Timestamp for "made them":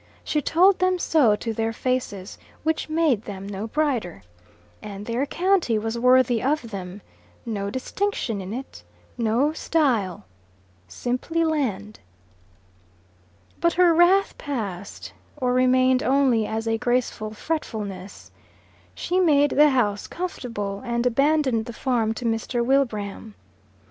2.89-3.45